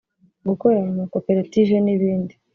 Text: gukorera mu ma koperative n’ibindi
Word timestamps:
gukorera 0.47 0.87
mu 0.89 0.93
ma 0.99 1.05
koperative 1.13 1.75
n’ibindi 1.85 2.33